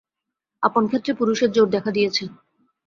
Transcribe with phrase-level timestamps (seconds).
[0.63, 2.23] আপন ক্ষেত্রে পুরুষের জোর দেখা দিয়েছে।